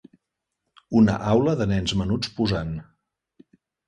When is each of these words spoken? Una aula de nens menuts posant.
Una 1.01 1.17
aula 1.33 1.53
de 1.59 1.67
nens 1.71 1.93
menuts 1.99 2.31
posant. 2.39 2.73